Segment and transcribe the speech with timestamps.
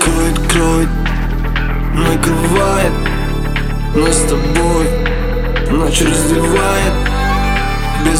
[0.00, 0.88] Кроет, кроет,
[1.94, 2.92] накрывает
[3.94, 4.86] Нас с тобой.
[5.70, 7.13] Ночь раздевает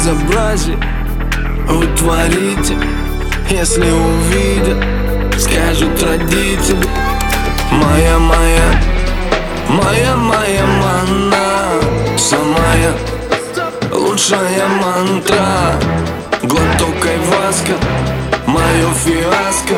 [0.00, 0.78] Безобразие
[1.68, 2.74] вы творите
[3.50, 4.82] Если увидят,
[5.38, 6.88] скажут родители.
[7.70, 8.80] Моя, моя,
[9.68, 12.94] моя, моя мана Самая
[13.92, 15.74] лучшая мантра.
[16.44, 17.74] Глоток айваска,
[18.46, 19.74] мое фиаско.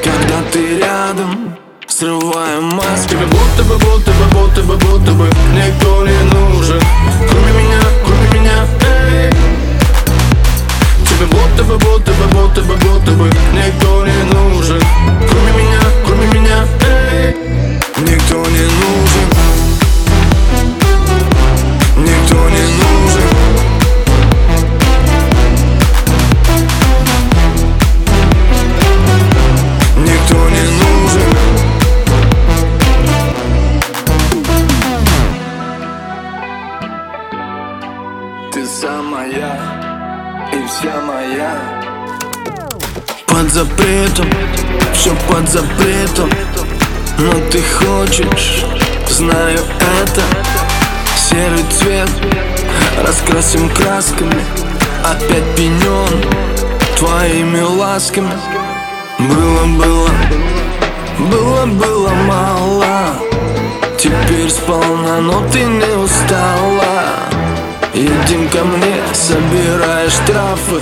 [0.00, 1.56] Когда ты рядом
[1.88, 3.08] Срываем маски.
[3.08, 7.29] Тебе будто бы, будто бы, будто бы, будто бы Никто не нужен
[18.30, 19.28] Никто не нужен.
[21.96, 23.30] Никто не нужен.
[29.96, 31.32] Никто не нужен.
[38.52, 39.58] Ты самая
[40.52, 41.52] и вся моя.
[43.26, 44.30] Под запретом,
[44.92, 46.30] все под запретом
[47.22, 48.64] Но ты хочешь,
[49.10, 49.58] знаю
[50.02, 50.22] это.
[51.18, 52.08] Серый цвет
[52.98, 54.42] раскрасим красками.
[55.04, 56.24] Опять пенен
[56.96, 58.32] твоими ласками.
[59.18, 60.10] Было, было,
[61.18, 63.18] было, было мало.
[63.98, 67.04] Теперь сполна, но ты не устала.
[67.92, 70.80] Едем ко мне, собирай штрафы.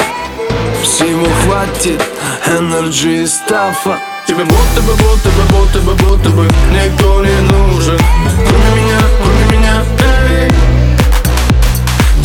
[0.85, 2.01] Всего хватит
[2.49, 7.99] и стафа Тебе будто бы, будто бы, будто бы, будто бы Никто не нужен.
[8.47, 9.83] Кроме меня, кроме меня,
[10.31, 10.51] эй.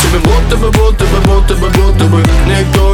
[0.01, 2.92] Тебе будто бы, будто бы, будто бы, будто бы Никто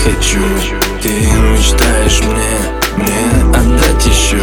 [0.00, 0.40] захочу
[1.02, 4.40] Ты мечтаешь мне, мне отдать еще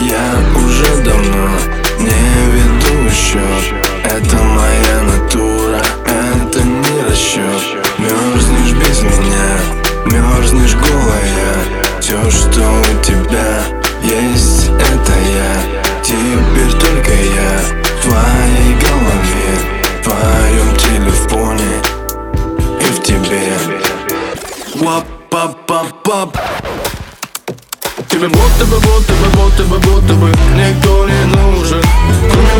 [0.00, 1.81] Я уже давно
[24.82, 26.36] Вап пап пап пап
[28.08, 31.82] Тебе будто бы, будто бы, будто бы, будто бы Никто не нужен.
[32.32, 32.51] Кроме